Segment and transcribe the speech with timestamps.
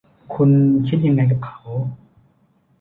[0.33, 0.49] คุณ
[0.87, 1.61] คิดยังไงกับเขา